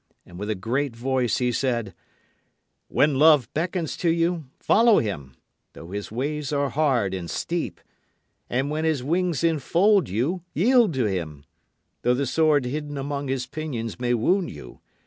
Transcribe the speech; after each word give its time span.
And 0.25 0.39
with 0.39 0.49
a 0.49 0.55
great 0.55 0.95
voice 0.95 1.37
he 1.37 1.51
said: 1.51 1.93
When 2.87 3.19
love 3.19 3.53
beckons 3.53 3.95
to 3.97 4.09
you, 4.09 4.45
follow 4.59 4.97
him, 4.97 5.35
Though 5.73 5.91
his 5.91 6.11
ways 6.11 6.51
are 6.51 6.71
hard 6.71 7.13
and 7.13 7.29
steep. 7.29 7.79
And 8.49 8.71
when 8.71 8.83
his 8.83 9.03
wings 9.03 9.43
enfold 9.43 10.09
you 10.09 10.41
yield 10.55 10.91
to 10.95 11.05
him, 11.05 11.45
Though 12.01 12.15
the 12.15 12.25
sword 12.25 12.65
hidden 12.65 12.97
among 12.97 13.27
his 13.27 13.45
pinions 13.45 13.99
may 13.99 14.15
wound 14.15 14.49
you. 14.49 14.79